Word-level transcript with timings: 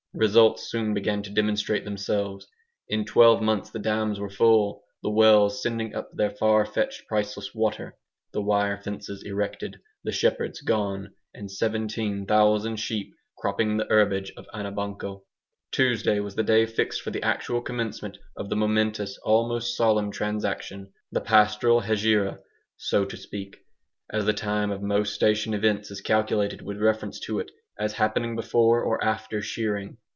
Results 0.13 0.69
soon 0.69 0.93
began 0.93 1.23
to 1.23 1.29
demonstrate 1.29 1.85
themselves. 1.85 2.45
In 2.89 3.05
twelve 3.05 3.41
months 3.41 3.69
the 3.69 3.79
dams 3.79 4.19
were 4.19 4.29
full, 4.29 4.83
the 5.01 5.09
wells 5.09 5.63
sending 5.63 5.95
up 5.95 6.11
their 6.11 6.29
far 6.29 6.65
fetched 6.65 7.07
priceless 7.07 7.55
water, 7.55 7.97
the 8.33 8.41
wire 8.41 8.77
fences 8.77 9.23
erected, 9.23 9.79
the 10.03 10.11
shepherds 10.11 10.59
gone, 10.59 11.13
and 11.33 11.49
17,000 11.49 12.75
sheep 12.75 13.13
cropping 13.37 13.77
the 13.77 13.85
herbage 13.89 14.33
of 14.35 14.45
Anabanco. 14.53 15.23
Tuesday 15.71 16.19
was 16.19 16.35
the 16.35 16.43
day 16.43 16.65
fixed 16.65 17.01
for 17.01 17.11
the 17.11 17.23
actual 17.23 17.61
commencement 17.61 18.17
of 18.35 18.49
the 18.49 18.57
momentous, 18.57 19.17
almost 19.23 19.77
solemn 19.77 20.11
transaction 20.11 20.91
the 21.13 21.21
pastoral 21.21 21.83
Hegira, 21.83 22.39
so 22.75 23.05
to 23.05 23.15
speak, 23.15 23.55
as 24.09 24.25
the 24.25 24.33
time 24.33 24.71
of 24.71 24.81
most 24.81 25.13
station 25.13 25.53
events 25.53 25.89
is 25.89 26.01
calculated 26.01 26.61
with 26.61 26.81
reference 26.81 27.17
to 27.21 27.39
it, 27.39 27.49
as 27.79 27.93
happening 27.93 28.35
before 28.35 28.83
or 28.83 29.01
after 29.03 29.41
shearing. 29.41 29.97